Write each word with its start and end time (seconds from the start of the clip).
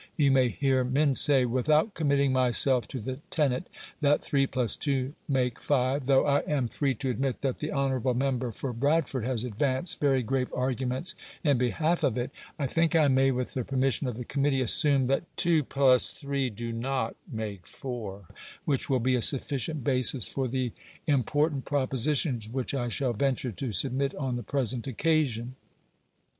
You 0.17 0.31
may 0.31 0.49
hear 0.49 0.83
men 0.83 1.13
say, 1.13 1.45
"Without 1.45 1.93
committing 1.93 2.33
myself 2.33 2.87
to 2.87 2.99
the 2.99 3.17
tenet 3.29 3.69
that 3.99 4.23
3 4.23 4.47
+ 4.47 4.79
2 4.79 5.13
make 5.29 5.59
5, 5.59 6.07
though 6.07 6.25
I 6.25 6.39
am 6.47 6.69
free 6.69 6.95
to 6.95 7.09
admit 7.11 7.41
that 7.41 7.59
the 7.59 7.71
honourable 7.71 8.15
member 8.15 8.51
for 8.51 8.73
Bradford 8.73 9.23
has 9.25 9.43
advanced 9.43 9.99
very 9.99 10.23
grave 10.23 10.51
arguments 10.55 11.13
in 11.43 11.59
behalf 11.59 12.01
of 12.03 12.17
it, 12.17 12.31
I 12.57 12.65
think 12.65 12.95
I 12.95 13.09
may, 13.09 13.29
with 13.29 13.53
the 13.53 13.63
permission 13.63 14.07
of 14.07 14.17
the 14.17 14.25
Committee, 14.25 14.61
assume 14.61 15.05
that 15.05 15.21
2 15.37 15.63
+ 15.97 16.13
3 16.15 16.49
do 16.49 16.73
not 16.73 17.15
make 17.31 17.67
4, 17.67 18.27
which 18.65 18.89
will 18.89 18.99
be 18.99 19.13
a 19.13 19.21
sufficient 19.21 19.83
basis 19.83 20.27
for 20.27 20.47
the 20.47 20.71
important 21.05 21.63
propositions 21.65 22.49
which 22.49 22.73
I 22.73 22.89
shall 22.89 23.13
venture 23.13 23.51
to 23.51 23.71
submit 23.71 24.15
on 24.15 24.35
the 24.35 24.41
present 24.41 24.87
occasion." 24.87 25.57